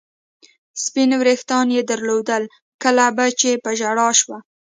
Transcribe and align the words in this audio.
سپین 0.83 1.11
وریښتان 1.21 1.67
یې 1.75 1.81
درلودل، 1.89 2.43
کله 2.83 3.05
به 3.15 3.25
چې 3.39 3.51
په 3.63 3.69
ژړا 3.79 4.09
شوه. 4.19 4.37